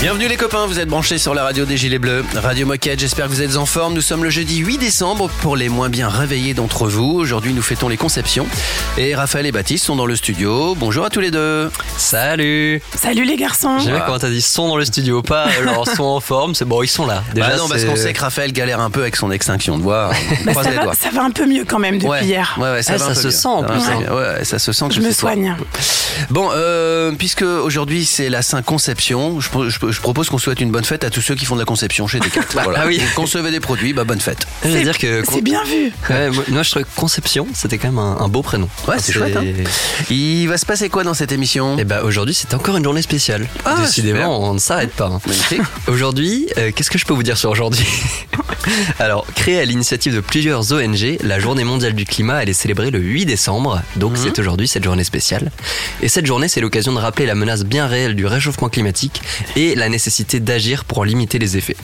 [0.00, 3.26] Bienvenue les copains, vous êtes branchés sur la radio des Gilets Bleus, Radio Moquette, j'espère
[3.26, 3.94] que vous êtes en forme.
[3.94, 7.14] Nous sommes le jeudi 8 décembre pour les moins bien réveillés d'entre vous.
[7.18, 8.46] Aujourd'hui nous fêtons les conceptions
[8.96, 10.76] et Raphaël et Baptiste sont dans le studio.
[10.76, 11.70] Bonjour à tous les deux.
[11.96, 15.88] Salut Salut les garçons J'aime bien comment t'as dit sont dans le studio, pas alors
[15.88, 17.24] sont en forme, c'est bon, ils sont là.
[17.34, 19.82] Déjà, Bah non, parce qu'on sait que Raphaël galère un peu avec son extinction de
[19.82, 20.10] voix.
[20.44, 20.94] Bah, ça, va, doigts.
[20.94, 22.56] ça va un peu mieux quand même depuis Ouais, hier.
[22.60, 23.32] ouais, ouais, ça, Ah, va un ça peu se mieux.
[23.32, 23.78] sent en plus.
[24.14, 25.14] Ouais, ça se sent que Je me toi.
[25.14, 25.56] soigne.
[26.30, 30.70] Bon, euh, puisque aujourd'hui c'est la Saint-Conception, je, pro- je- je propose qu'on souhaite une
[30.70, 32.62] bonne fête à tous ceux qui font de la conception chez Decathlon.
[32.64, 32.80] Voilà.
[32.82, 32.98] Ah oui.
[32.98, 34.46] Vous concevez des produits, bah bonne fête.
[34.62, 35.90] Dire que C'est bien vu.
[36.10, 38.68] Ouais, moi, moi, je trouve que Conception, c'était quand même un, un beau prénom.
[38.86, 39.44] Ouais, c'est chouette, hein.
[40.10, 41.78] Il va se passer quoi dans cette émission?
[41.78, 43.46] Et bah aujourd'hui, c'est encore une journée spéciale.
[43.64, 43.86] Ah, super.
[43.86, 45.06] Décidément, on ne s'arrête pas.
[45.06, 45.20] hein.
[45.86, 47.86] Aujourd'hui, euh, qu'est-ce que je peux vous dire sur aujourd'hui?
[48.98, 52.90] Alors, créée à l'initiative de plusieurs ONG, la Journée mondiale du climat, elle est célébrée
[52.90, 54.18] le 8 décembre, donc Mhm.
[54.24, 55.50] c'est aujourd'hui cette journée spéciale.
[56.02, 59.22] Et cette journée, c'est l'occasion de rappeler la menace bien réelle du réchauffement climatique
[59.56, 61.76] et la nécessité d'agir pour limiter les effets.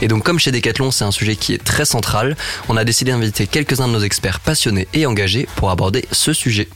[0.00, 2.36] Et donc, comme chez Decathlon, c'est un sujet qui est très central,
[2.68, 6.68] on a décidé d'inviter quelques-uns de nos experts passionnés et engagés pour aborder ce sujet.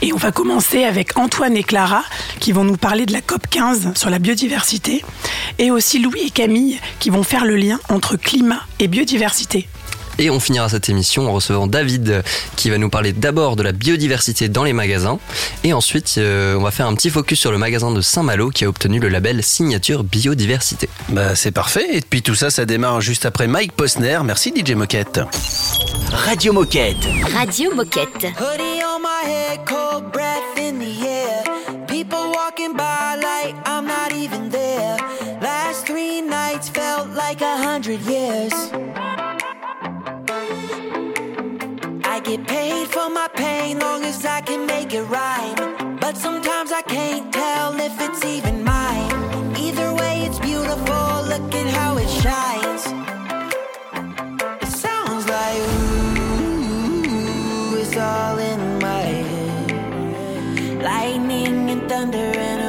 [0.00, 2.02] Et on va commencer avec Antoine et Clara
[2.40, 5.04] qui vont nous parler de la COP 15 sur la biodiversité.
[5.58, 9.68] Et aussi Louis et Camille qui vont faire le lien entre climat et biodiversité.
[10.18, 12.22] Et on finira cette émission en recevant David
[12.56, 15.18] qui va nous parler d'abord de la biodiversité dans les magasins
[15.64, 18.64] et ensuite euh, on va faire un petit focus sur le magasin de Saint-Malo qui
[18.64, 20.88] a obtenu le label signature biodiversité.
[21.08, 21.86] Bah c'est parfait.
[21.96, 24.18] Et puis tout ça, ça démarre juste après Mike Posner.
[24.24, 25.20] Merci DJ Moquette.
[26.12, 27.08] Radio Moquette.
[27.34, 28.26] Radio Moquette.
[28.38, 30.31] Hoodie on my head, cold breath
[43.62, 45.96] pain long as I can make it rhyme.
[46.04, 49.12] But sometimes I can't tell if it's even mine.
[49.66, 51.04] Either way, it's beautiful.
[51.32, 52.82] Look at how it shines.
[54.64, 57.10] It sounds like ooh,
[57.82, 60.82] it's all in my head.
[60.90, 62.61] Lightning and thunder and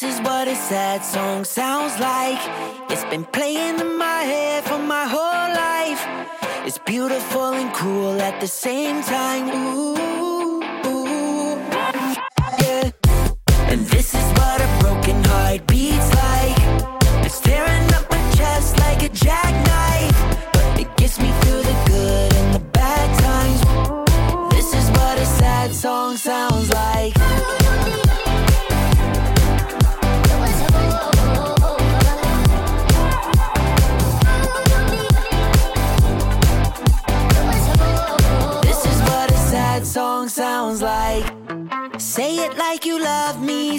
[0.00, 2.40] this is what a sad song sounds like.
[2.90, 6.02] It's been playing in my head for my whole life.
[6.66, 9.48] It's beautiful and cruel at the same time.
[9.48, 11.56] Ooh, ooh,
[12.62, 12.90] yeah.
[13.68, 16.56] And this is what a broken heart beats like.
[17.26, 20.18] It's tearing up my chest like a jackknife.
[20.54, 23.60] But it gets me through the good and the bad times.
[24.54, 26.49] This is what a sad song sounds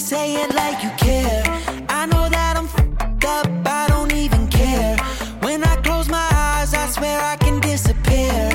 [0.01, 1.43] say it like you care.
[1.87, 4.97] I know that I'm fed up, I don't even care.
[5.41, 8.49] When I close my eyes, I swear I can disappear.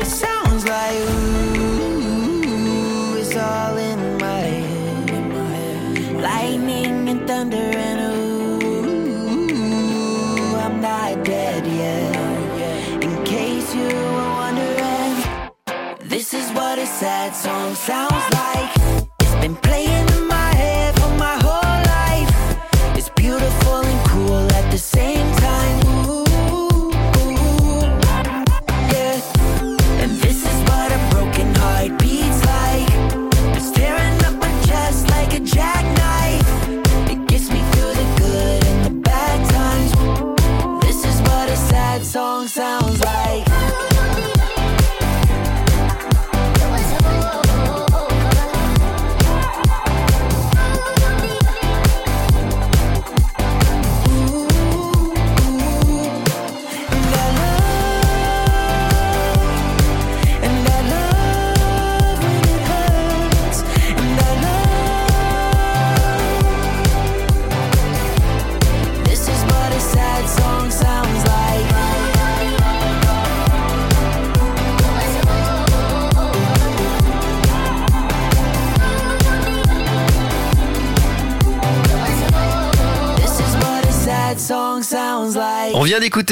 [0.00, 2.34] It sounds like ooh,
[3.20, 5.10] it's all in my head.
[6.28, 7.56] Lightning and thunder
[7.88, 9.56] and ooh,
[10.64, 13.04] I'm not dead yet.
[13.04, 15.16] In case you were wondering.
[16.08, 18.81] This is what a sad song sounds like.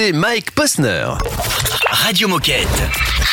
[0.00, 1.08] Mike Posner.
[1.90, 2.66] Radio Moquette.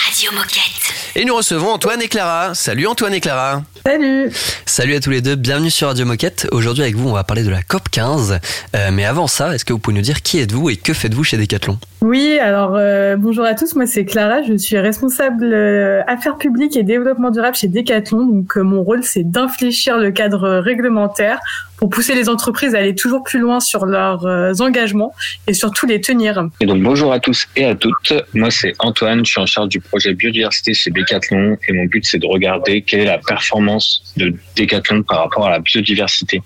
[0.06, 0.94] Radio Moquette.
[1.16, 2.54] Et nous recevons Antoine et Clara.
[2.56, 3.64] Salut Antoine et Clara.
[3.86, 4.30] Salut
[4.66, 6.46] Salut à tous les deux, bienvenue sur Radio Moquette.
[6.52, 8.40] Aujourd'hui avec vous, on va parler de la COP 15.
[8.76, 11.24] Euh, mais avant ça, est-ce que vous pouvez nous dire qui êtes-vous et que faites-vous
[11.24, 11.80] chez Decathlon?
[12.02, 16.78] Oui, alors euh, bonjour à tous, moi c'est Clara, je suis responsable euh, affaires publiques
[16.78, 18.28] et développement durable chez Decathlon.
[18.28, 21.40] Donc euh, mon rôle c'est d'infléchir le cadre réglementaire
[21.78, 25.12] pour pousser les entreprises à aller toujours plus loin sur leurs euh, engagements
[25.48, 26.48] et surtout les tenir.
[26.62, 28.14] Et donc bonjour à tous et à toutes.
[28.36, 32.06] Moi c'est Antoine, je suis en charge du projet biodiversité chez Decathlon et mon but
[32.06, 36.44] c'est de regarder quelle est la performance de Decathlon par rapport à la biodiversité.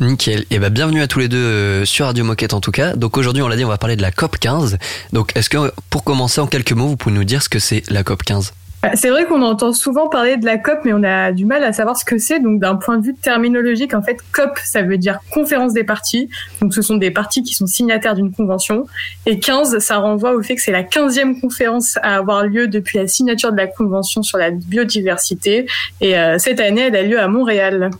[0.00, 0.44] Nickel.
[0.50, 2.94] Et ben bienvenue à tous les deux euh, sur Radio Moquette en tout cas.
[2.94, 4.78] Donc aujourd'hui, on l'a dit, on va parler de la COP 15.
[5.12, 7.82] Donc est-ce que pour commencer en quelques mots, vous pouvez nous dire ce que c'est
[7.90, 8.52] la COP 15
[8.82, 11.64] Bah, C'est vrai qu'on entend souvent parler de la COP, mais on a du mal
[11.64, 12.40] à savoir ce que c'est.
[12.40, 16.28] Donc, d'un point de vue terminologique, en fait, COP, ça veut dire conférence des parties.
[16.60, 18.86] Donc, ce sont des parties qui sont signataires d'une convention.
[19.24, 22.98] Et 15, ça renvoie au fait que c'est la 15e conférence à avoir lieu depuis
[22.98, 25.66] la signature de la convention sur la biodiversité.
[26.00, 27.90] Et euh, cette année, elle a lieu à Montréal.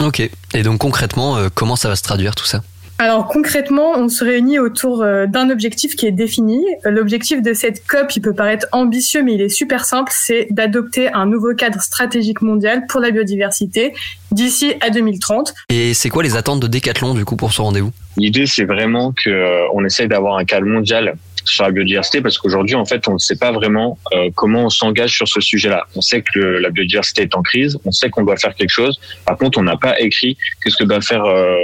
[0.00, 0.28] Ok.
[0.54, 2.62] Et donc concrètement, euh, comment ça va se traduire tout ça
[2.98, 6.64] Alors concrètement, on se réunit autour euh, d'un objectif qui est défini.
[6.84, 11.12] L'objectif de cette COP, il peut paraître ambitieux, mais il est super simple, c'est d'adopter
[11.12, 13.92] un nouveau cadre stratégique mondial pour la biodiversité
[14.30, 15.54] d'ici à 2030.
[15.68, 17.92] Et c'est quoi les attentes de Decathlon du coup pour ce rendez-vous?
[18.16, 22.38] L'idée c'est vraiment que euh, on essaye d'avoir un cadre mondial sur la biodiversité parce
[22.38, 25.86] qu'aujourd'hui en fait on ne sait pas vraiment euh, comment on s'engage sur ce sujet-là.
[25.96, 29.00] On sait que la biodiversité est en crise, on sait qu'on doit faire quelque chose.
[29.26, 31.56] Par contre, on n'a pas écrit qu'est-ce que doivent faire euh,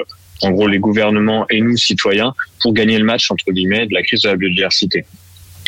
[0.42, 4.02] en gros les gouvernements et nous citoyens pour gagner le match entre guillemets de la
[4.02, 5.04] crise de la biodiversité.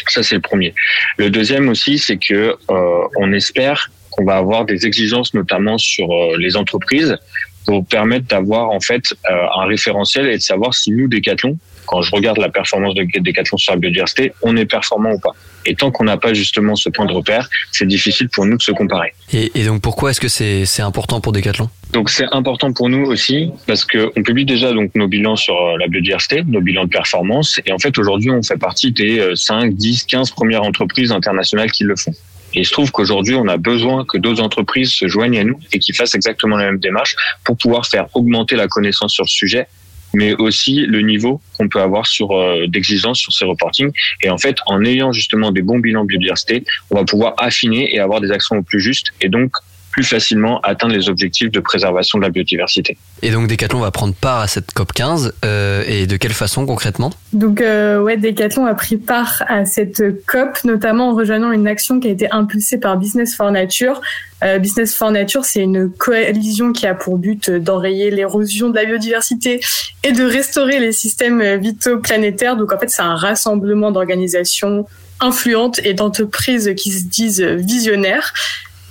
[0.09, 0.75] Ça c'est le premier.
[1.19, 6.09] Le deuxième aussi c'est que euh, on espère qu'on va avoir des exigences notamment sur
[6.37, 7.17] les entreprises
[7.65, 11.59] pour permettre d'avoir en fait un référentiel et de savoir si nous Decathlon
[11.91, 15.35] quand je regarde la performance de Decathlon sur la biodiversité, on est performant ou pas.
[15.67, 18.63] Et tant qu'on n'a pas justement ce point de repère, c'est difficile pour nous de
[18.63, 19.13] se comparer.
[19.33, 21.69] et, et donc pourquoi est-ce que c'est important pour Decathlon?
[21.93, 25.57] Donc c'est important pour nous aussi parce que on publie déjà donc nos bilans sur
[25.57, 29.19] euh, la biodiversité, nos bilans de performance et en fait aujourd'hui on fait partie des
[29.19, 32.13] euh, 5, 10, 15 premières entreprises internationales qui le font.
[32.55, 35.59] Et il se trouve qu'aujourd'hui on a besoin que d'autres entreprises se joignent à nous
[35.73, 39.29] et qui fassent exactement la même démarche pour pouvoir faire augmenter la connaissance sur le
[39.29, 39.67] sujet
[40.15, 43.93] mais aussi le niveau qu'on peut avoir sur euh, d'exigence sur ces reportings.
[44.23, 48.01] Et en fait, en ayant justement des bons bilans biodiversité, on va pouvoir affiner et
[48.01, 49.53] avoir des actions au plus justes et donc
[49.91, 52.97] plus facilement atteindre les objectifs de préservation de la biodiversité.
[53.23, 56.65] Et donc Decathlon va prendre part à cette COP 15 euh, et de quelle façon
[56.65, 57.11] concrètement?
[57.33, 62.01] Donc euh, ouais, Decathlon a pris part à cette COP, notamment en rejoignant une action
[62.01, 64.01] qui a été impulsée par Business for Nature.
[64.43, 68.85] Euh, Business for Nature, c'est une coalition qui a pour but d'enrayer l'érosion de la
[68.85, 69.61] biodiversité
[70.03, 72.57] et de restaurer les systèmes vitaux planétaires.
[72.57, 74.87] Donc en fait, c'est un rassemblement d'organisations
[75.21, 78.33] influentes et d'entreprises qui se disent visionnaires.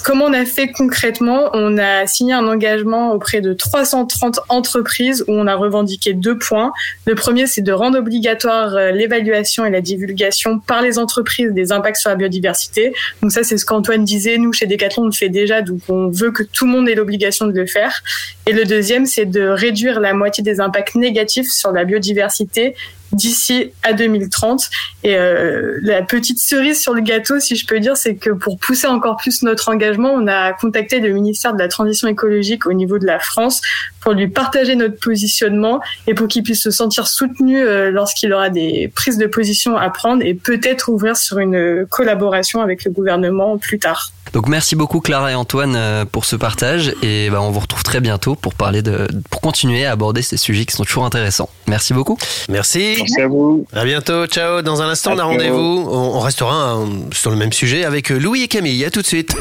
[0.04, 1.50] Comment on a fait concrètement?
[1.54, 6.72] On a signé un engagement auprès de 330 entreprises où on a revendiqué deux points.
[7.06, 11.72] Le premier, c'est de rendre obligatoire euh, l'évaluation et la divulgation par les entreprises des
[11.72, 12.94] impacts sur la biodiversité.
[13.22, 14.38] Donc ça, c'est ce qu'Antoine disait.
[14.38, 16.96] Nous, chez Decathlon, on le fait déjà, donc on veut que tout le monde ait
[16.96, 18.02] l'obligation de le faire.
[18.48, 22.76] Et le deuxième, c'est de réduire la moitié des impacts négatifs sur la biodiversité
[23.12, 24.70] d'ici à 2030.
[25.04, 28.58] Et euh, la petite cerise sur le gâteau, si je peux dire, c'est que pour
[28.60, 32.74] pousser encore plus notre engagement, on a contacté le ministère de la Transition écologique au
[32.74, 33.62] niveau de la France
[34.02, 38.50] pour lui partager notre positionnement et pour qu'il puisse se sentir soutenu euh, lorsqu'il aura
[38.50, 43.58] des prises de position à prendre et peut-être ouvrir sur une collaboration avec le gouvernement
[43.58, 44.12] plus tard.
[44.34, 47.84] Donc merci beaucoup Clara et Antoine euh, pour ce partage et bah, on vous retrouve
[47.84, 51.50] très bientôt pour parler de pour continuer à aborder ces sujets qui sont toujours intéressants.
[51.68, 52.18] Merci beaucoup.
[52.50, 52.96] Merci.
[52.98, 53.66] Merci à vous.
[53.74, 54.26] À bientôt.
[54.28, 54.62] Ciao.
[54.62, 55.88] Dans un instant, on a rendez-vous.
[55.90, 58.84] On restera euh, sur le même sujet avec Louis et Camille.
[58.86, 59.36] À tout de suite.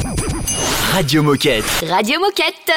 [0.93, 1.65] Radio Moquette.
[1.89, 2.73] Radio Moquette.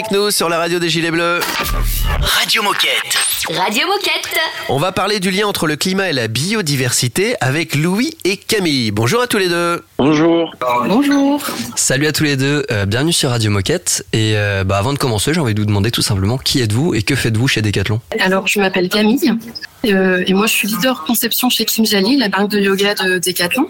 [0.00, 1.40] Avec nous sur la radio des Gilets Bleus.
[2.20, 3.18] Radio Moquette.
[3.50, 4.38] Radio Moquette.
[4.70, 8.92] On va parler du lien entre le climat et la biodiversité avec Louis et Camille.
[8.92, 9.84] Bonjour à tous les deux.
[9.98, 10.54] Bonjour.
[10.86, 11.42] Bonjour.
[11.76, 14.06] Salut à tous les deux, euh, bienvenue sur Radio Moquette.
[14.14, 16.94] Et euh, bah, avant de commencer, j'ai envie de vous demander tout simplement qui êtes-vous
[16.94, 18.00] et que faites-vous chez Decathlon?
[18.20, 19.34] Alors, je m'appelle Camille
[19.86, 23.68] euh, et moi, je suis leader conception chez Kimjali, la marque de yoga de Decathlon.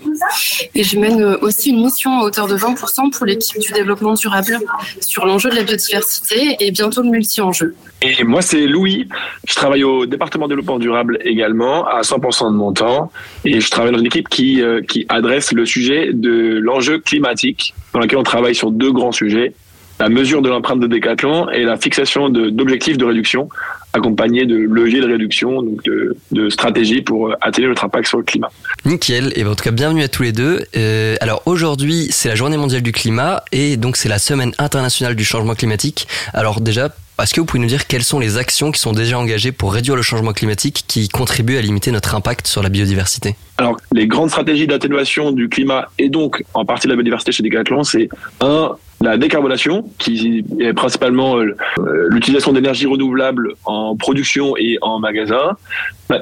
[0.74, 4.14] Et je mène euh, aussi une mission à hauteur de 20% pour l'équipe du développement
[4.14, 4.58] durable
[5.00, 7.74] sur l'enjeu de la biodiversité et bientôt le multi-enjeu.
[8.02, 9.08] Et moi, c'est Louis.
[9.46, 13.12] Je travaille au département développement durable également, à 100% de mon temps.
[13.44, 17.74] Et je travaille dans une équipe qui, euh, qui adresse le sujet de l'enjeu climatique,
[17.92, 19.52] dans lequel on travaille sur deux grands sujets.
[20.00, 23.50] La mesure de l'empreinte de Décathlon et la fixation d'objectifs de, réduction,
[23.92, 28.16] accompagnés de leviers de réduction, donc de, de stratégies pour euh, atténuer notre impact sur
[28.16, 28.48] le climat.
[28.86, 30.64] Nickel, et ben, en tout cas bienvenue à tous les deux.
[30.74, 35.14] Euh, alors aujourd'hui c'est la journée mondiale du climat et donc c'est la semaine internationale
[35.14, 36.08] du changement climatique.
[36.32, 36.88] Alors déjà,
[37.22, 39.72] est-ce que vous pouvez nous dire quelles sont les actions qui sont déjà engagées pour
[39.72, 43.36] réduire le changement climatique qui contribuent à limiter notre impact sur la biodiversité?
[43.58, 47.42] Alors, les grandes stratégies d'atténuation du climat et donc en partie de la biodiversité chez
[47.42, 48.08] Decathlon, c'est
[48.40, 51.54] un, la décarbonation, qui est principalement euh,
[52.08, 55.56] l'utilisation d'énergie renouvelable en production et en magasin,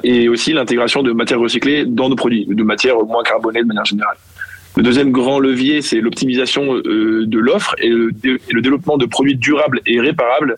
[0.03, 3.85] et aussi l'intégration de matières recyclées dans nos produits, de matières moins carbonées de manière
[3.85, 4.17] générale.
[4.75, 9.81] Le deuxième grand levier, c'est l'optimisation euh, de l'offre et le développement de produits durables
[9.85, 10.57] et réparables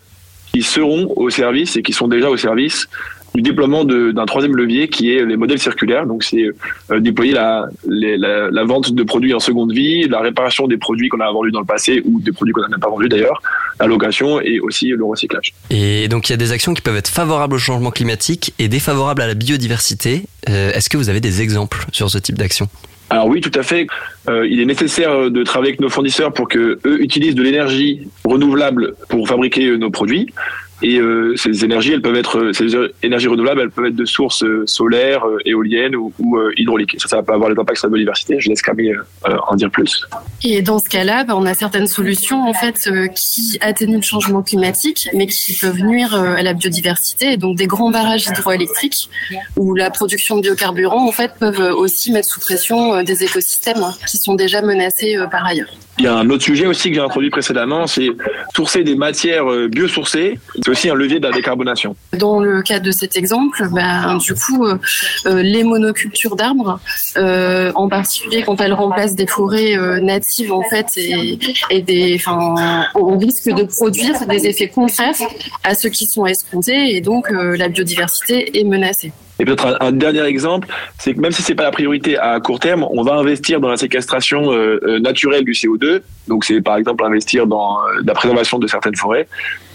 [0.54, 2.88] qui seront au service et qui sont déjà au service
[3.34, 6.06] du déploiement d'un troisième levier qui est les modèles circulaires.
[6.06, 6.48] Donc, c'est
[6.92, 11.32] euh, déployer la vente de produits en seconde vie, la réparation des produits qu'on a
[11.32, 13.42] vendus dans le passé ou des produits qu'on n'a même pas vendus d'ailleurs,
[13.80, 15.54] la location et aussi le recyclage.
[15.70, 18.68] Et donc il y a des actions qui peuvent être favorables au changement climatique et
[18.68, 20.24] défavorables à la biodiversité.
[20.50, 22.68] Euh, Est-ce que vous avez des exemples sur ce type d'action?
[23.12, 23.88] Alors oui, tout à fait.
[24.30, 28.08] Euh, il est nécessaire de travailler avec nos fournisseurs pour que eux utilisent de l'énergie
[28.24, 30.28] renouvelable pour fabriquer euh, nos produits.
[30.84, 32.66] Et euh, ces énergies, elles peuvent être, euh, ces
[33.04, 36.96] énergies renouvelables, elles peuvent être de sources euh, solaires, éoliennes ou, ou, hydrauliques.
[37.00, 38.40] Ça, ça va pas avoir des impacts sur la biodiversité.
[38.40, 38.96] Je laisse Camille
[39.26, 40.08] en dire plus.
[40.44, 44.42] Et dans ce cas-là, bah, on a certaines solutions en fait qui atténuent le changement
[44.42, 47.34] climatique, mais qui peuvent nuire à la biodiversité.
[47.34, 49.10] Et donc des grands barrages hydroélectriques
[49.58, 53.94] où la production de biocarburants en fait peuvent aussi mettre sous pression des écosystèmes hein,
[54.08, 55.70] qui sont déjà menacés par ailleurs.
[56.02, 58.10] Il y a un autre sujet aussi que j'ai introduit précédemment, c'est
[58.56, 60.40] sourcer des matières euh, biosourcées.
[60.56, 61.96] C'est aussi un levier de la décarbonation.
[62.18, 64.80] Dans le cadre de cet exemple, ben, du coup, euh,
[65.28, 66.80] euh, les monocultures d'arbres,
[67.16, 71.38] en particulier quand elles remplacent des forêts natives en fait, et,
[71.70, 75.14] et des, enfin, on risque de produire des effets contraires
[75.64, 79.12] à ceux qui sont escomptés, et donc la biodiversité est menacée.
[79.40, 80.68] Et peut-être un, un dernier exemple,
[81.00, 83.70] c'est que même si c'est pas la priorité à court terme, on va investir dans
[83.70, 86.02] la séquestration euh, euh, naturelle du CO2.
[86.28, 89.28] Donc c'est par exemple investir dans euh, la préservation de certaines forêts.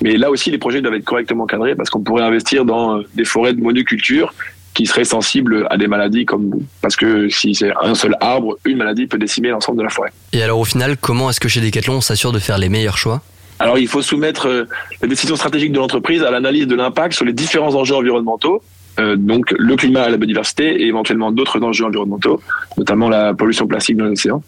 [0.03, 3.25] Mais là aussi, les projets doivent être correctement cadrés parce qu'on pourrait investir dans des
[3.25, 4.35] forêts de monoculture
[4.75, 6.51] qui seraient sensibles à des maladies comme
[6.83, 10.13] parce que si c'est un seul arbre, une maladie peut décimer l'ensemble de la forêt.
[10.33, 12.99] Et alors au final, comment est-ce que chez Decathlon on s'assure de faire les meilleurs
[12.99, 13.23] choix?
[13.59, 14.67] Alors il faut soumettre
[15.01, 18.63] les décisions stratégiques de l'entreprise à l'analyse de l'impact sur les différents enjeux environnementaux,
[18.99, 22.41] euh, donc le climat la biodiversité et éventuellement d'autres enjeux environnementaux,
[22.79, 24.43] notamment la pollution plastique dans l'océan.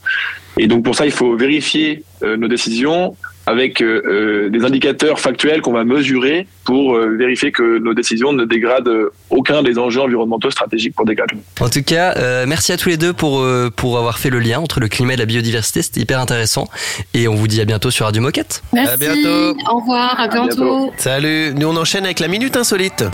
[0.58, 3.16] Et donc pour ça, il faut vérifier euh, nos décisions
[3.48, 8.34] avec euh, euh, des indicateurs factuels qu'on va mesurer pour euh, vérifier que nos décisions
[8.34, 11.38] ne dégradent aucun des enjeux environnementaux stratégiques pour Decathlon.
[11.60, 14.38] En tout cas, euh, merci à tous les deux pour, euh, pour avoir fait le
[14.38, 15.80] lien entre le climat et la biodiversité.
[15.80, 16.68] C'était hyper intéressant.
[17.14, 18.62] Et on vous dit à bientôt sur Radio Moquette.
[18.74, 18.92] Merci.
[18.92, 19.56] À bientôt.
[19.72, 20.20] Au revoir.
[20.20, 20.92] À bientôt.
[20.98, 23.04] Salut, nous on enchaîne avec la minute insolite.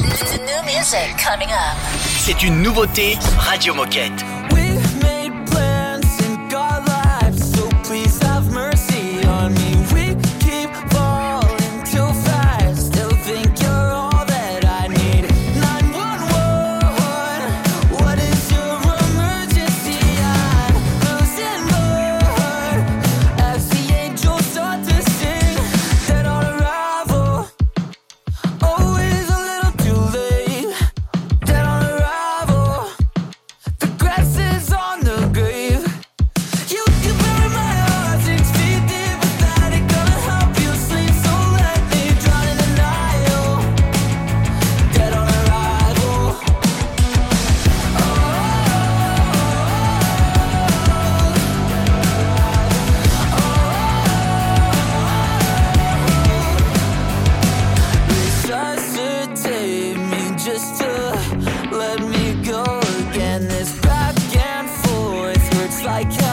[2.18, 4.24] C'est une nouveauté Radio Moquette.
[65.94, 66.23] I can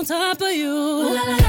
[0.00, 0.72] on top of you?
[0.72, 1.39] I wanna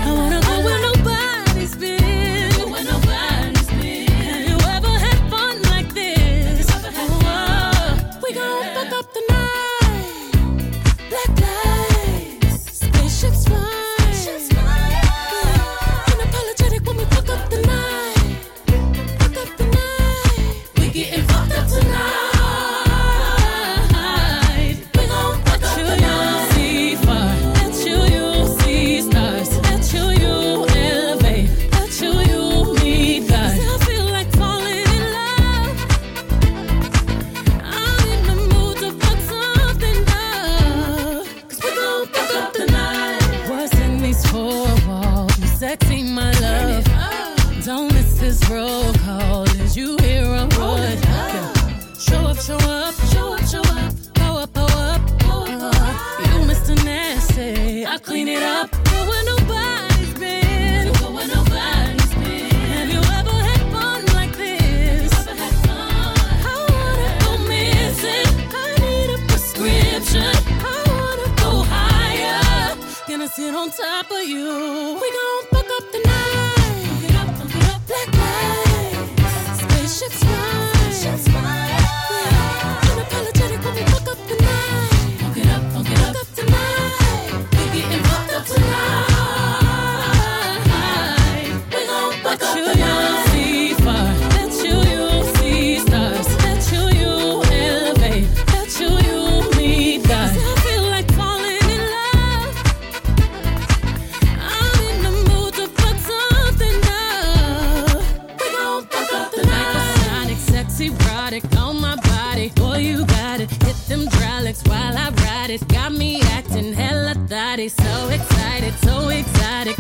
[110.82, 112.50] erotic on my body.
[112.56, 113.50] Boy, you got it.
[113.64, 115.68] Hit them hydraulics while I ride it.
[115.68, 117.70] Got me acting hella thotty.
[117.70, 119.71] So excited, so exotic.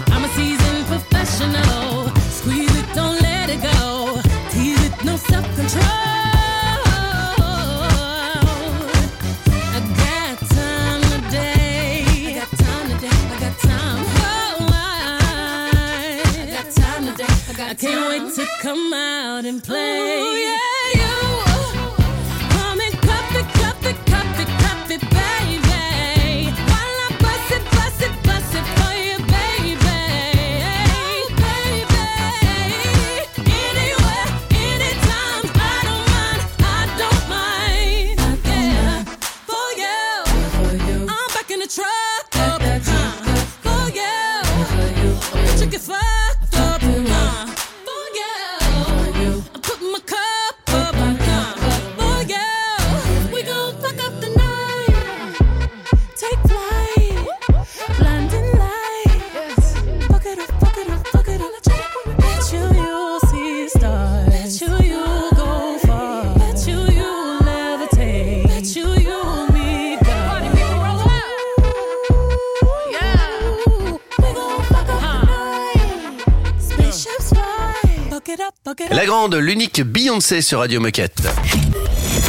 [79.21, 79.35] Fuck it up.
[79.35, 81.21] La grande, l'unique Beyoncé sur Radio Moquette.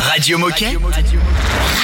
[0.00, 0.78] Radio Moquette.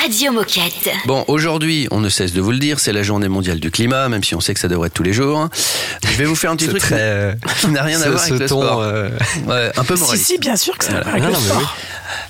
[0.03, 0.91] Radio Moquette.
[1.07, 4.09] Bon, aujourd'hui, on ne cesse de vous le dire, c'est la journée mondiale du climat,
[4.09, 5.49] même si on sait que ça devrait être tous les jours.
[6.05, 8.39] Je vais vous faire un petit truc très, qui n'a rien à voir avec ce
[8.43, 8.81] le ton, sport.
[8.83, 9.09] euh,
[9.47, 10.27] Ouais, un peu Si, moraliste.
[10.27, 11.05] si, bien sûr que ça Voilà.
[11.05, 11.65] va avec Non, le non, mais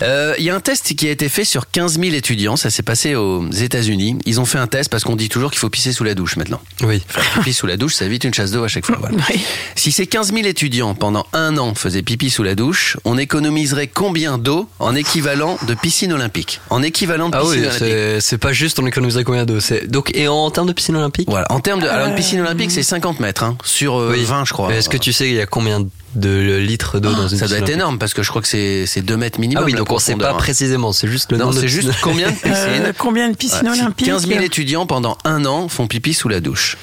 [0.03, 2.57] Euh, Il y a un test qui a été fait sur 15 000 étudiants.
[2.57, 4.17] Ça s'est passé aux États-Unis.
[4.27, 6.37] Ils ont fait un test parce qu'on dit toujours qu'il faut pisser sous la douche
[6.37, 6.61] maintenant.
[6.83, 7.03] Oui.
[7.09, 8.97] Faire pipi sous la douche, ça évite une chasse d'eau à chaque fois.
[9.01, 9.17] voilà.
[9.31, 9.41] Oui.
[9.75, 13.87] Si ces 15 000 étudiants pendant un an faisaient pipi sous la douche, on économiserait
[13.89, 16.61] combien d'eau en équivalent de piscine olympique?
[16.71, 17.79] En équivalent de Ah piscine oui, olympique.
[17.81, 19.59] c'est c'est pas juste on économiserait combien d'eau?
[19.87, 21.29] Donc et en termes de piscine olympique?
[21.29, 21.47] Voilà.
[21.51, 24.25] En termes de, alors une piscine olympique, c'est 50 mètres hein, sur euh, Oui.
[24.25, 24.73] 20, je crois.
[24.75, 27.59] Est-ce que tu sais il y a combien de litres d'eau dans une ça doit
[27.59, 29.63] être énorme parce que je crois que c'est c'est 2 mètres minimum.
[29.63, 30.35] Ah oui, donc on sait pas hein.
[30.35, 32.03] précisément, c'est juste le Non, nombre de c'est juste piscines.
[32.03, 35.69] combien de piscines Euh, combien de piscines si olympiques 15 000 étudiants pendant un an
[35.69, 36.77] font pipi sous la douche.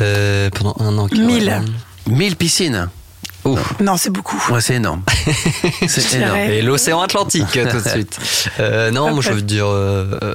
[0.00, 1.08] Euh, pendant un an.
[1.08, 1.44] qui- 1000.
[1.48, 2.12] ouais.
[2.14, 2.88] 1000 piscines.
[3.80, 4.40] Non, c'est beaucoup.
[4.52, 5.02] Ouais, c'est énorme.
[5.88, 6.36] c'est énorme.
[6.36, 8.18] Et l'océan Atlantique tout de suite.
[8.60, 10.34] Euh, non, moi je veux dire, euh, euh,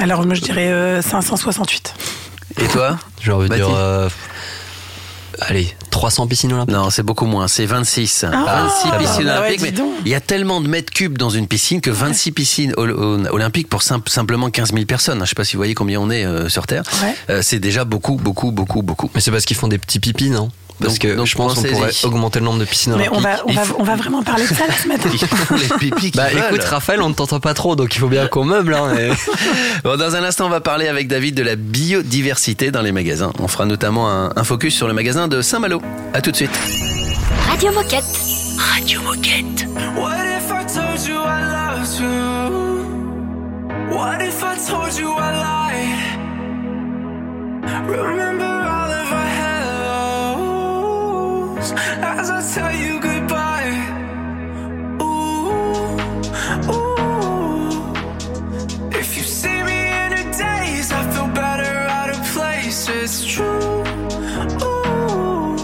[0.00, 1.94] Alors, moi, je dirais euh, 568.
[2.62, 2.98] Et toi?
[3.22, 4.08] J'ai envie de Baptiste dire, euh,
[5.40, 6.74] allez, 300 piscines olympiques.
[6.74, 7.48] Non, c'est beaucoup moins.
[7.48, 8.24] C'est 26.
[8.24, 9.60] Ah, 26 bah, piscines bah ouais, olympiques.
[9.62, 9.72] mais
[10.04, 13.28] il y a tellement de mètres cubes dans une piscine que 26 piscines ol- ol-
[13.30, 15.20] olympiques pour sim- simplement 15 000 personnes.
[15.24, 16.82] Je sais pas si vous voyez combien on est euh, sur Terre.
[17.02, 17.14] Ouais.
[17.30, 19.10] Euh, c'est déjà beaucoup, beaucoup, beaucoup, beaucoup.
[19.14, 20.50] Mais c'est parce qu'ils font des petits pipis, non?
[20.80, 23.18] Parce Donc- que donc je pense qu'on pourrait augmenter le nombre de piscines Mais olympiques.
[23.18, 25.08] on va, on, va, faut- on va vraiment parler de ça là, ce matin.
[25.10, 26.42] Les pipis Bah veulent.
[26.48, 28.74] écoute Raphaël, on ne t'entend pas trop, donc il faut bien qu'on meuble.
[28.74, 28.94] Hein,
[29.84, 33.32] Bon, dans un instant, on va parler avec David de la biodiversité dans les magasins.
[33.38, 35.82] On fera notamment un, un focus sur le magasin de Saint-Malo.
[36.14, 36.50] À tout de suite.
[37.48, 38.04] Radio Moquette.
[38.74, 39.66] Radio Moquette.
[39.96, 42.06] What if I told you I loved you?
[43.96, 45.96] What if I told you I lied?
[47.88, 48.59] Remember
[59.20, 59.68] talking
[60.04, 62.88] in a day, I feel better out of place.
[62.88, 63.82] It's true.
[64.62, 65.56] Ooh.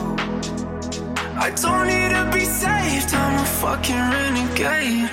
[1.39, 3.15] I don't need to be safe.
[3.15, 5.11] I'ma fucking renegade.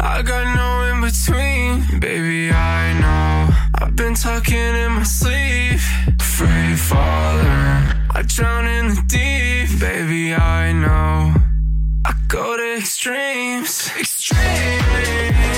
[0.00, 1.98] I got no in between.
[1.98, 3.54] Baby, I know.
[3.80, 5.80] I've been tucking in my sleep.
[6.20, 7.63] Free falling,
[8.16, 9.80] I drown in the deep.
[9.80, 11.34] Baby, I know.
[12.06, 13.90] I go to extremes.
[13.98, 15.53] Extremes.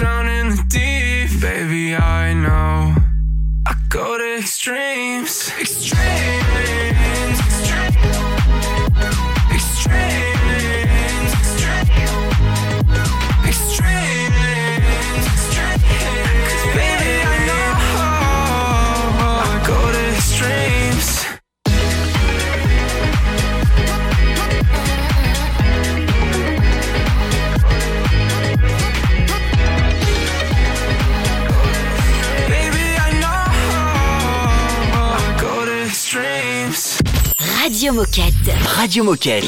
[0.00, 1.94] Drown in the deep, baby.
[1.94, 2.96] I know.
[3.66, 5.29] I go to extremes, extremes,
[37.80, 38.54] Radio Moquette.
[38.76, 39.46] Radio Moquette.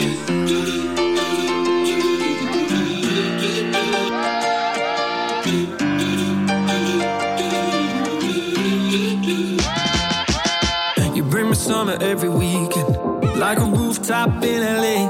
[11.15, 12.97] You bring me summer every weekend,
[13.37, 15.09] like a rooftop in LA.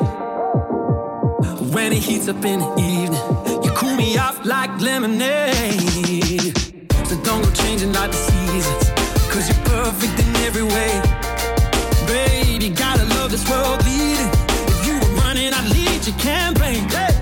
[1.71, 6.59] When it heats up in the evening, you cool me off like lemonade.
[7.07, 8.91] So don't go changing like the seasons,
[9.31, 11.01] cause you're perfect in every way.
[12.09, 13.02] Baby, gotta love
[13.33, 14.29] this world leading.
[14.68, 16.87] If you were running, I'd lead your campaign.
[16.90, 17.22] Hey.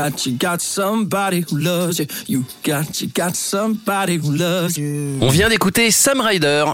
[0.00, 2.06] Got, you got somebody who loves you.
[2.26, 5.18] You got, you got somebody who loves you.
[5.20, 6.72] On vient d'écouter Sam Ryder.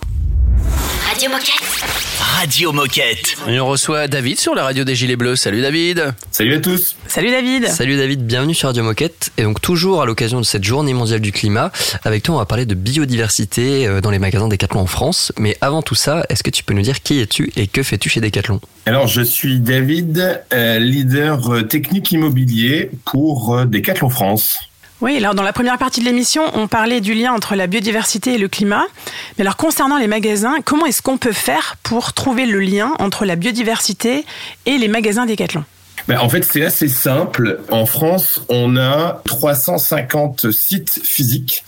[1.16, 1.84] Radio Moquette.
[2.18, 3.36] Radio Moquette.
[3.48, 5.36] Et on reçoit David sur la radio des Gilets Bleus.
[5.36, 6.12] Salut David.
[6.30, 6.94] Salut à tous.
[7.06, 7.68] Salut David.
[7.68, 9.30] Salut David, bienvenue sur Radio Moquette.
[9.38, 11.72] Et donc toujours à l'occasion de cette journée mondiale du climat,
[12.04, 15.32] avec toi on va parler de biodiversité euh, dans les magasins Decathlon en France.
[15.38, 18.10] Mais avant tout ça, est-ce que tu peux nous dire qui es-tu et que fais-tu
[18.10, 18.60] chez Decathlon?
[18.84, 24.58] Alors, je suis David, euh, leader euh, technique immobilier pour Decathlon France.
[25.02, 28.34] Oui, alors dans la première partie de l'émission, on parlait du lien entre la biodiversité
[28.34, 28.84] et le climat.
[29.36, 33.26] Mais alors concernant les magasins, comment est-ce qu'on peut faire pour trouver le lien entre
[33.26, 34.24] la biodiversité
[34.64, 35.64] et les magasins Decathlon?
[36.08, 37.60] Ben, en fait, c'est assez simple.
[37.70, 41.64] En France, on a 350 sites physiques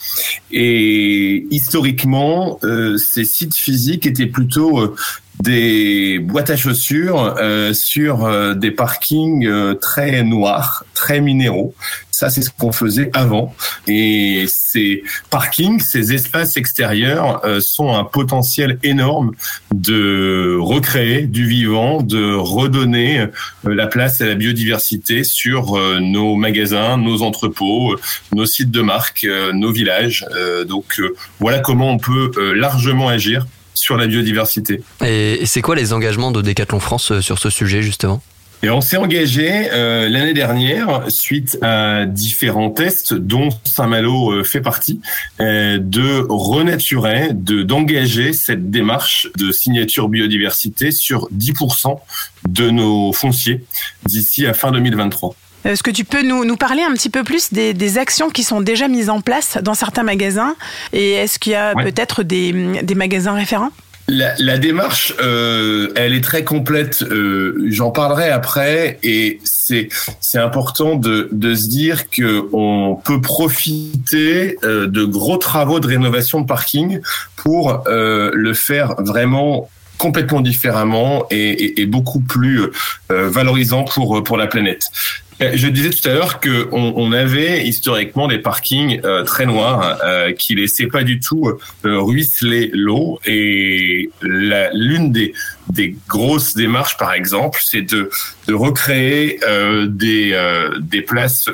[0.52, 4.94] et historiquement, euh, ces sites physiques étaient plutôt euh,
[5.40, 9.48] des boîtes à chaussures euh, sur des parkings
[9.80, 11.74] très noirs, très minéraux.
[12.18, 13.54] Ça, c'est ce qu'on faisait avant.
[13.86, 19.36] Et ces parkings, ces espaces extérieurs euh, sont un potentiel énorme
[19.72, 23.28] de recréer du vivant, de redonner euh,
[23.62, 27.94] la place à la biodiversité sur euh, nos magasins, nos entrepôts,
[28.34, 30.26] nos sites de marque, nos villages.
[30.66, 31.00] Donc
[31.38, 34.82] voilà comment on peut largement agir sur la biodiversité.
[35.04, 38.20] Et, c'est quoi les engagements de Decathlon France sur ce sujet justement?
[38.64, 44.60] Et on s'est engagé euh, l'année dernière, suite à différents tests, dont Saint-Malo euh, fait
[44.60, 45.00] partie,
[45.40, 51.98] euh, de renaturer, de d'engager cette démarche de signature biodiversité sur 10%
[52.48, 53.64] de nos fonciers
[54.06, 55.36] d'ici à fin 2023.
[55.64, 58.42] Est-ce que tu peux nous, nous parler un petit peu plus des, des actions qui
[58.42, 60.56] sont déjà mises en place dans certains magasins?
[60.92, 61.84] Et est-ce qu'il y a Ouais.
[61.84, 63.70] peut-être des, des magasins référents?
[64.10, 67.02] La, démarche, euh, elle est très complète.
[67.02, 69.90] Euh, J'en parlerai après, et c'est
[70.34, 76.46] important de, se dire que on peut profiter euh, de gros travaux de rénovation de
[76.46, 77.00] parking
[77.36, 79.68] pour le faire vraiment
[79.98, 82.62] complètement différemment et, beaucoup plus
[83.10, 84.84] valorisant pour la planète.
[85.40, 89.98] Euh, Je disais tout à l'heure que on, avait historiquement des parkings euh, très noirs
[90.04, 93.20] euh, qui laissaient pas du tout euh, ruisseler l'eau.
[93.24, 95.32] Et l'une des
[95.70, 98.10] des grosses démarches par exemple c'est de
[98.46, 101.50] de recréer euh, des euh, des places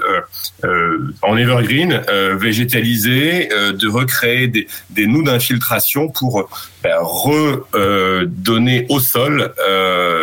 [1.22, 2.02] en evergreen
[2.38, 6.48] végétalisées de recréer des des nous d'infiltration pour
[6.84, 9.52] redonner au sol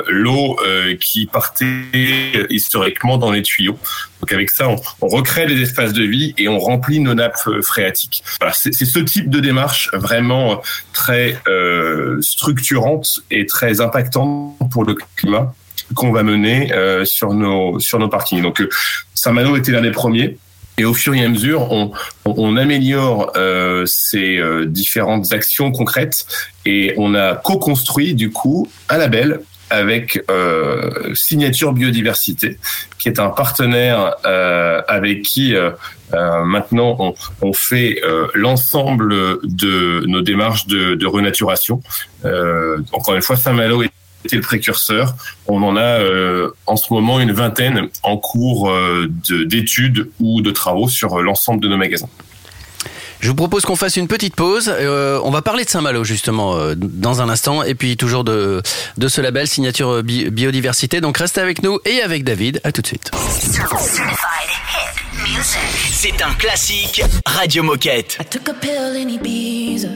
[0.07, 0.57] l'eau
[0.99, 6.47] qui partait historiquement dans les Donc avec ça, on, recrée des espaces de vie et
[6.47, 8.23] on remplit nos nappes euh, phréatiques.
[8.53, 10.55] C'est ce type de démarche vraiment euh,
[10.93, 15.53] très euh, structurante et très impactante pour le climat
[15.95, 16.71] qu'on va mener
[17.03, 18.41] sur nos sur nos parkings.
[18.41, 18.65] Donc
[19.13, 20.37] Saint-Malo était l'un des premiers.
[20.77, 21.69] Et au fur et à mesure,
[22.23, 23.33] on, améliore
[23.85, 26.25] ces différentes actions concrètes
[26.65, 29.41] et on a co-construit du coup un label
[29.71, 32.57] avec euh, Signature Biodiversité,
[32.99, 35.71] qui est un partenaire euh, avec qui euh,
[36.43, 38.01] maintenant on, fait
[38.35, 41.81] l'ensemble de nos démarches de, renaturation.
[42.91, 45.15] Encore une fois, Saint-Malo était le précurseur.
[45.47, 45.99] On en a
[46.65, 51.69] en ce moment une vingtaine en cours de- d'études ou de travaux sur l'ensemble de
[51.69, 52.09] nos magasins.
[53.21, 54.67] Je vous propose qu'on fasse une petite pause.
[54.75, 58.63] Euh, on va parler de Saint-Malo justement euh, dans un instant et puis toujours de,
[58.97, 61.01] de ce label signature bi- biodiversité.
[61.01, 62.59] Donc restez avec nous et avec David.
[62.63, 63.11] À tout de suite.
[65.91, 68.17] C'est un classique Radio Moquette.
[68.19, 69.89] I took a pill in Ibiza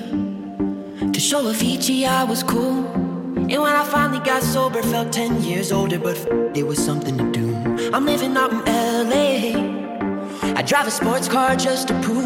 [1.12, 2.86] to show Avicii I was cool.
[3.50, 7.18] And when I finally got sober, felt 10 years older, but f- it was something
[7.18, 7.56] to do.
[7.94, 8.62] I'm living out in
[9.10, 10.56] LA.
[10.58, 12.26] I drive a sports car just to prove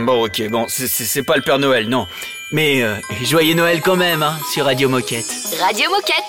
[0.00, 2.06] Bon, ok, bon, c'est- pas le Père Noël, non.
[2.52, 2.94] Mais euh,
[3.24, 5.26] joyeux Noël quand même, hein, sur Radio Moquette.
[5.60, 6.22] Radio Moquette.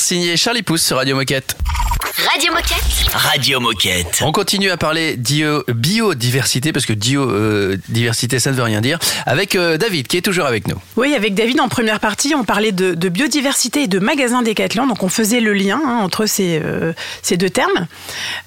[0.00, 1.59] Signé Charlie Pousse sur Radio Moquette.
[2.40, 3.12] Radio Moquette.
[3.12, 4.22] Radio Moquette.
[4.24, 9.56] On continue à parler d'IO- biodiversité, parce que biodiversité, ça ne veut rien dire, avec
[9.56, 10.76] euh, David, qui est toujours avec nous.
[10.96, 14.86] Oui, avec David, en première partie, on parlait de, de biodiversité et de magasins Décathlon.
[14.86, 17.86] Donc, on faisait le lien hein, entre ces, euh, ces deux termes.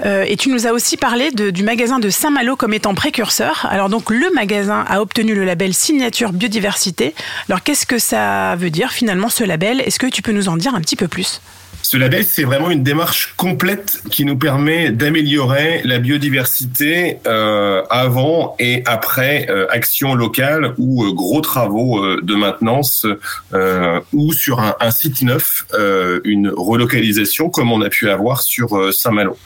[0.07, 3.67] Euh, et tu nous as aussi parlé de- du magasin de Saint-Malo comme étant précurseur.
[3.69, 7.13] Alors, donc, le magasin a obtenu le label Signature Biodiversité.
[7.47, 9.81] Alors, qu'est-ce que ça veut dire finalement, ce label?
[9.81, 11.41] Est-ce que tu peux nous en dire un petit peu plus?
[11.85, 18.55] Ce label, c'est vraiment une démarche complète qui nous permet d'améliorer la biodiversité euh, avant
[18.57, 23.05] et après euh, action locale ou euh, gros travaux euh, de maintenance
[23.53, 28.41] euh, ou sur un, un site neuf, euh, une relocalisation comme on a pu avoir
[28.41, 29.37] sur Saint-Malo.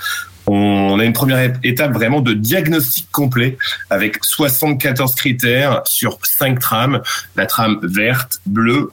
[0.46, 3.58] On a une première étape vraiment de diagnostic complet
[3.90, 7.02] avec 74 critères sur cinq trames,
[7.36, 8.92] la trame verte, bleue,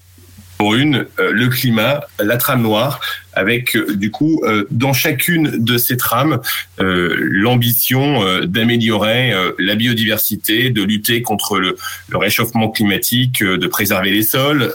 [0.64, 2.98] pour une, euh, le climat, la trame noire,
[3.34, 6.40] avec euh, du coup euh, dans chacune de ces trames
[6.78, 11.76] l'ambition d'améliorer la biodiversité, de lutter contre le,
[12.08, 14.72] le réchauffement climatique, de préserver les sols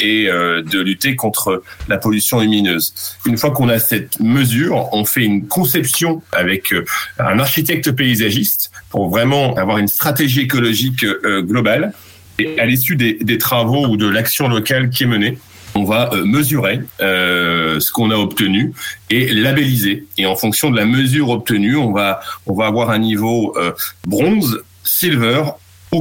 [0.00, 2.92] et de lutter contre la pollution lumineuse.
[3.24, 6.74] Une fois qu'on a cette mesure, on fait une conception avec
[7.18, 11.92] un architecte paysagiste pour vraiment avoir une stratégie écologique globale.
[12.38, 15.38] Et à l'issue des, travaux ou de l'action locale qui est menée,
[15.74, 18.72] on va euh, mesurer euh, ce qu'on a obtenu
[19.10, 20.06] et labelliser.
[20.16, 23.72] Et en fonction de la mesure obtenue, on va on va avoir un niveau euh,
[24.06, 25.42] bronze, silver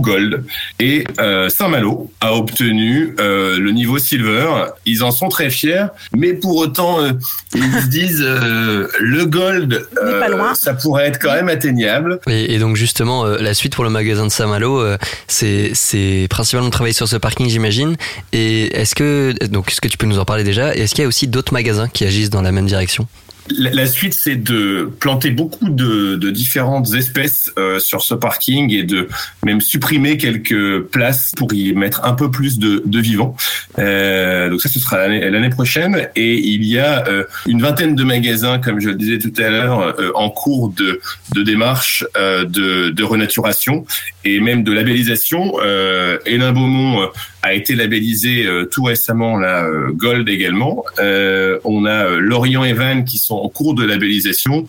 [0.01, 0.43] gold.
[0.79, 4.47] Et euh, Saint-Malo a obtenu euh, le niveau silver.
[4.85, 5.85] Ils en sont très fiers,
[6.15, 7.11] mais pour autant, euh,
[7.55, 12.19] ils se disent euh, le gold, euh, ça pourrait être quand même atteignable.
[12.27, 16.27] Et, et donc justement, euh, la suite pour le magasin de Saint-Malo, euh, c'est c'est
[16.29, 17.95] principalement de travailler sur ce parking, j'imagine.
[18.33, 20.75] Et est-ce que donc est-ce que tu peux nous en parler déjà?
[20.75, 23.07] Et est-ce qu'il y a aussi d'autres magasins qui agissent dans la même direction?
[23.49, 29.07] La, suite, c'est de planter beaucoup de, différentes espèces euh, sur ce parking et de
[29.45, 33.35] même supprimer quelques places pour y mettre un peu plus de, vivants.
[33.77, 36.09] Euh, donc ça, ce sera l'année prochaine.
[36.15, 39.49] Et il y a euh, une vingtaine de magasins, comme je le disais tout à
[39.49, 40.99] l'heure, en cours de,
[41.35, 43.85] de démarche de, renaturation
[44.23, 45.53] et même de labellisation.
[45.63, 47.09] Euh, Hélène Beaumont
[47.45, 50.83] a été labellisé euh, tout récemment là euh, Gold également.
[50.97, 54.65] Euh, on a Lorient et Vannes qui sont en cours de labellisation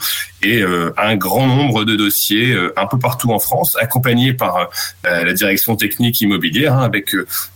[0.54, 4.70] euh, un grand nombre de dossiers euh, un peu partout en France, accompagnés par
[5.06, 7.10] euh, la direction technique immobilière, hein, avec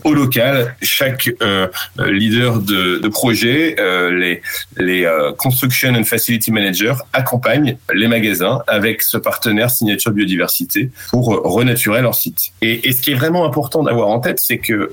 [0.05, 1.31] au local chaque
[1.99, 3.77] leader de, projet,
[4.13, 4.43] les,
[4.77, 12.03] les construction and facility managers accompagnent les magasins avec ce partenaire signature biodiversité pour renaturer
[12.03, 12.53] leur site.
[12.63, 14.93] Et, ce qui est vraiment important d'avoir en tête, c'est que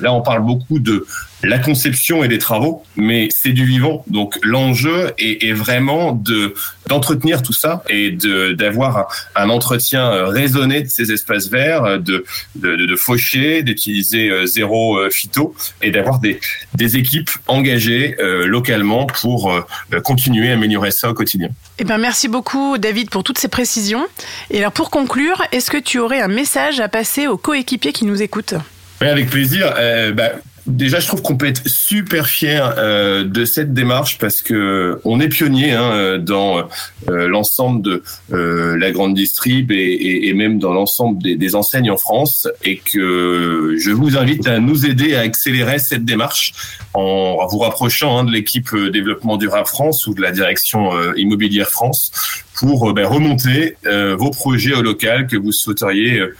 [0.00, 1.06] là on parle beaucoup de
[1.42, 4.04] la conception et des travaux, mais c'est du vivant.
[4.08, 6.54] Donc l'enjeu est, est vraiment de
[6.88, 11.84] d'entretenir tout ça et de d'avoir un, un entretien euh, raisonné de ces espaces verts,
[11.84, 12.24] euh, de
[12.54, 16.40] de, de, de faucher, d'utiliser euh, zéro phyto et d'avoir des
[16.74, 21.48] des équipes engagées euh, localement pour euh, continuer à améliorer ça au quotidien.
[21.78, 24.06] Eh ben, merci beaucoup, David, pour toutes ces précisions.
[24.50, 28.04] Et alors, pour conclure, est-ce que tu aurais un message à passer aux coéquipiers qui
[28.06, 28.54] nous écoutent?
[29.00, 29.74] Oui, avec plaisir.
[29.76, 30.32] Euh, bah,
[30.66, 35.20] Déjà, je trouve qu'on peut être super fier euh, de cette démarche parce que on
[35.20, 36.68] est pionnier hein, dans
[37.08, 38.02] euh, l'ensemble de
[38.32, 42.48] euh, la grande distrib et, et, et même dans l'ensemble des, des, enseignes en France
[42.64, 46.52] et que je vous invite à nous aider à accélérer cette démarche
[46.94, 51.12] en, vous rapprochant hein, de l'équipe euh, développement durable France ou de la direction euh,
[51.16, 52.10] immobilière France
[52.54, 56.34] pour euh, bah, remonter euh, vos projets au local que vous souhaiteriez euh,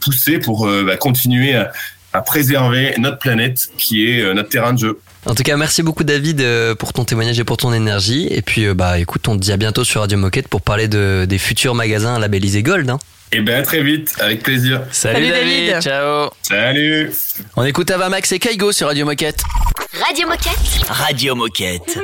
[0.00, 1.72] pousser pour euh, bah, continuer à
[2.12, 5.00] à préserver notre planète qui est euh, notre terrain de jeu.
[5.26, 8.26] En tout cas, merci beaucoup David euh, pour ton témoignage et pour ton énergie.
[8.30, 10.88] Et puis, euh, bah, écoute, on te dit à bientôt sur Radio Moquette pour parler
[10.88, 12.88] de, des futurs magasins labellisés Gold.
[12.88, 12.98] Hein.
[13.32, 14.82] Et bien, à très vite, avec plaisir.
[14.90, 15.68] Salut, Salut David.
[15.68, 16.30] David, ciao.
[16.42, 17.10] Salut.
[17.54, 19.42] On écoute Avamax et Kaigo sur Radio Moquette.
[19.92, 20.88] Radio Moquette.
[20.88, 21.98] Radio Moquette.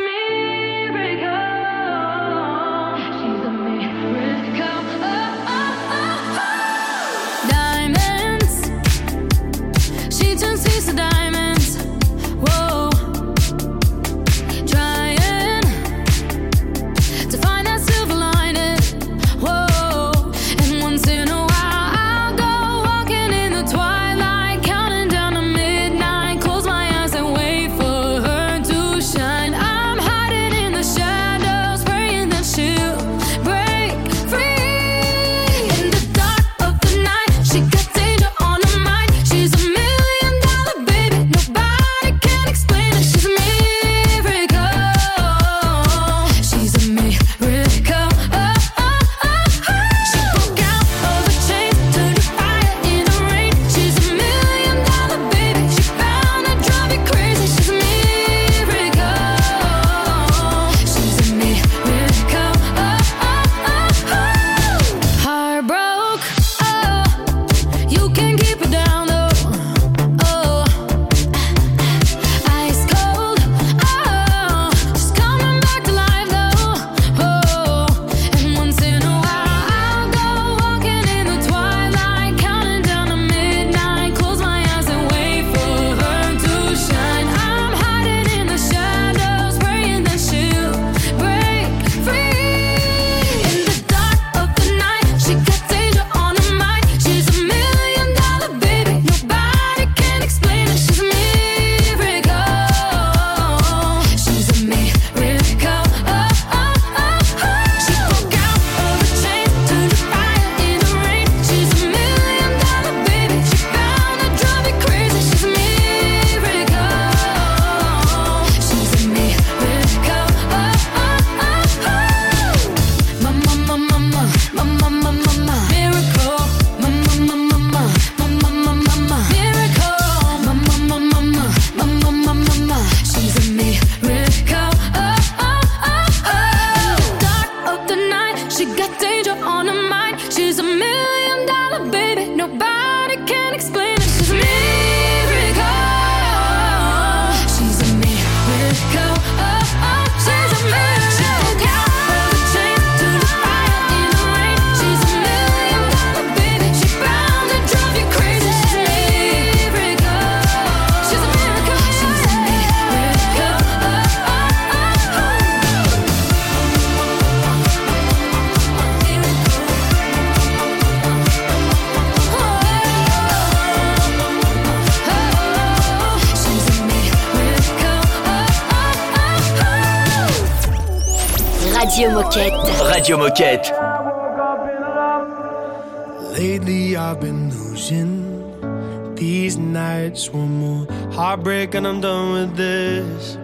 [186.38, 190.30] Lately I've been losing these nights.
[190.30, 193.36] One more heartbreak and I'm done with this.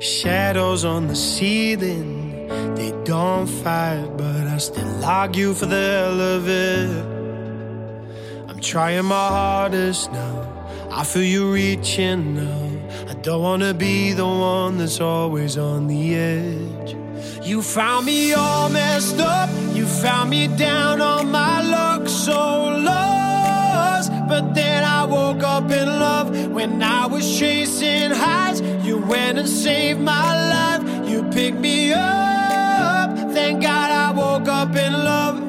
[0.00, 6.48] Shadows on the ceiling, they don't fight, but I still argue for the hell of
[6.48, 7.04] it.
[8.48, 10.88] I'm trying my hardest now.
[10.90, 13.10] I feel you reaching now.
[13.10, 16.96] I don't wanna be the one that's always on the edge.
[17.42, 19.50] You found me all messed up.
[19.74, 24.10] You found me down on my luck, so lost.
[24.26, 28.62] But then I woke up in love when I was chasing highs.
[28.86, 31.10] You went and saved my life.
[31.10, 33.10] You picked me up.
[33.34, 35.47] Thank God I woke up in love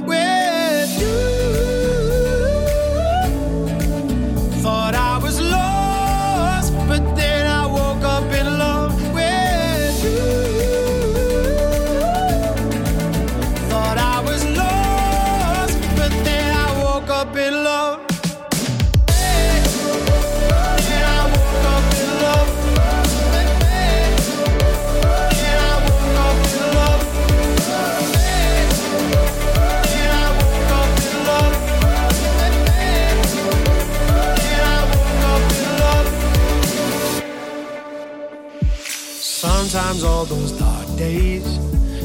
[40.20, 41.48] all those dark days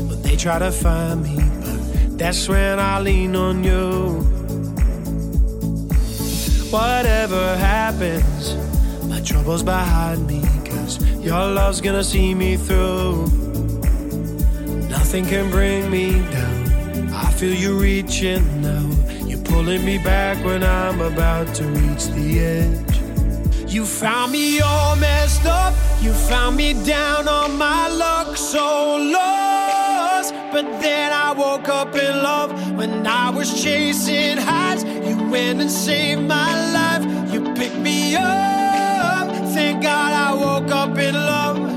[0.09, 4.21] when they try to find me, but that's when I lean on you.
[6.71, 8.55] Whatever happens,
[9.07, 13.27] my troubles behind me, cause your love's gonna see me through.
[14.97, 17.09] Nothing can bring me down.
[17.13, 18.89] I feel you reaching now.
[19.27, 23.73] You're pulling me back when I'm about to reach the edge.
[23.73, 25.75] You found me all messed up.
[26.05, 30.35] You found me down on my luck, so lost.
[30.53, 34.85] But then I woke up in love when I was chasing highs.
[34.85, 37.33] You went and saved my life.
[37.33, 39.31] You picked me up.
[39.55, 41.74] Thank God I woke up in love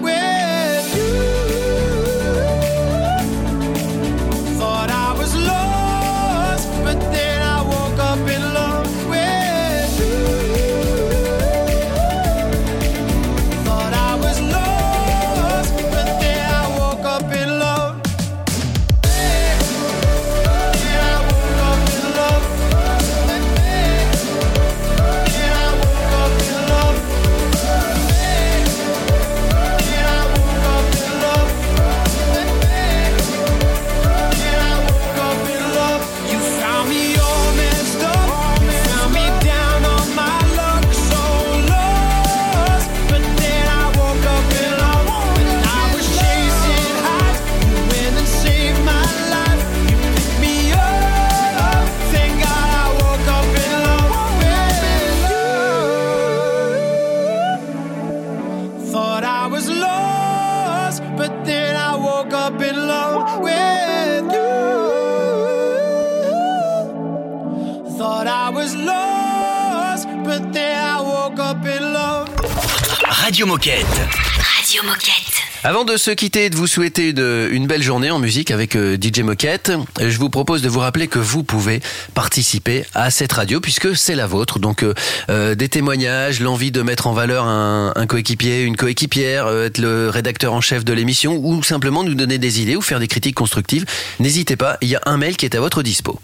[75.87, 78.97] de se quitter et de vous souhaiter une, une belle journée en musique avec euh,
[79.01, 79.71] DJ Moquette,
[80.01, 81.79] euh, je vous propose de vous rappeler que vous pouvez
[82.13, 84.59] participer à cette radio puisque c'est la vôtre.
[84.59, 84.83] Donc
[85.29, 89.77] euh, des témoignages, l'envie de mettre en valeur un, un coéquipier, une coéquipière, euh, être
[89.77, 93.07] le rédacteur en chef de l'émission ou simplement nous donner des idées ou faire des
[93.07, 93.85] critiques constructives.
[94.19, 96.19] N'hésitez pas, il y a un mail qui est à votre dispo.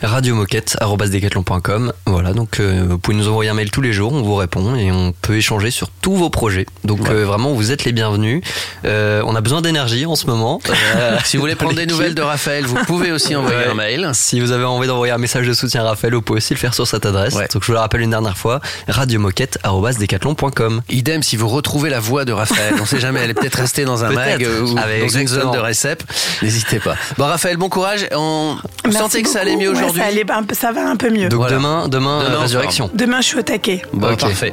[0.00, 1.92] radiomoquette.com.
[2.06, 4.74] Voilà, donc euh, vous pouvez nous envoyer un mail tous les jours, on vous répond
[4.74, 6.64] et on peut échanger sur tous vos projets.
[6.84, 8.42] Donc vraiment, vous êtes les bienvenus.
[8.84, 10.60] Euh, on a besoin d'énergie en ce moment.
[10.96, 13.68] Euh, Si vous voulez prendre des nouvelles de Raphaël, vous pouvez aussi envoyer Ouais.
[13.70, 14.10] un mail.
[14.12, 16.58] Si vous avez envie d'envoyer un message de soutien à Raphaël, vous pouvez aussi le
[16.58, 17.34] faire sur cette adresse.
[17.34, 20.82] Donc je vous le rappelle une dernière fois, radiomoquette.com.
[20.90, 22.74] Idem si vous retrouvez la voix de Raphaël.
[22.80, 25.28] On sait jamais, elle est peut-être restée dans un mag euh, ou Avec- dans une
[25.28, 26.02] zone de récep.
[26.42, 26.96] N'hésitez pas.
[27.18, 28.06] Bon Raphaël, bon courage.
[28.12, 31.10] On vous Merci sentez que ça allait mieux Ouais, aujourd'hui ça, allait va un peu
[31.10, 31.28] mieux.
[31.28, 31.56] Donc Voilà.
[31.56, 32.90] demain, demain, Demain, euh, on résurrection.
[32.94, 33.82] Demain, je suis au taquet.
[33.92, 34.52] Bon, parfait.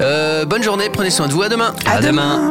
[0.00, 1.42] Euh, bonne journée, prenez soin de vous.
[1.42, 1.74] À demain.
[1.86, 2.50] À demain.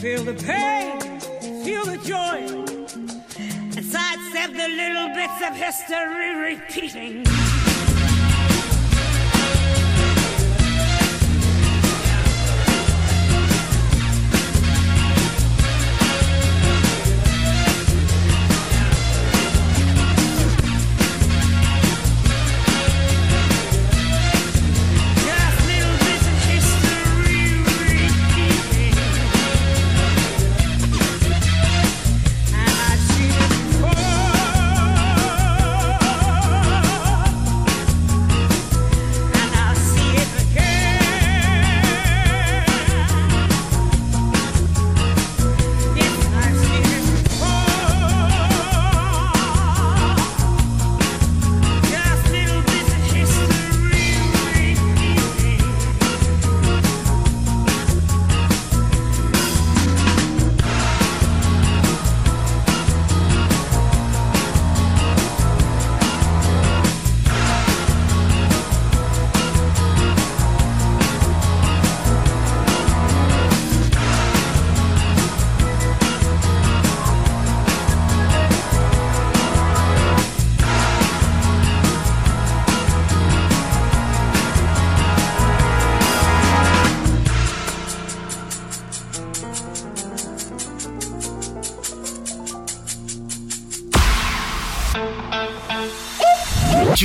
[0.00, 0.98] Feel the pain,
[1.62, 2.38] feel the joy,
[3.76, 7.59] and sidestep the little bits of history repeating.